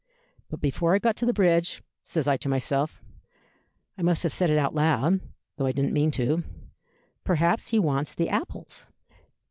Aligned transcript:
But 0.49 0.61
before 0.61 0.95
I 0.95 0.97
got 0.97 1.15
to 1.17 1.27
the 1.27 1.31
bridge, 1.31 1.83
says 2.01 2.27
I 2.27 2.35
to 2.37 2.49
myself 2.49 3.03
and 3.95 4.07
I 4.07 4.09
must 4.09 4.23
have 4.23 4.33
said 4.33 4.49
it 4.49 4.57
out 4.57 4.73
loud, 4.73 5.19
though 5.57 5.67
I 5.67 5.71
didn't 5.71 5.93
mean 5.93 6.09
to 6.13 6.43
'Perhaps 7.23 7.67
he 7.67 7.77
wants 7.77 8.15
the 8.15 8.27
apples.' 8.27 8.87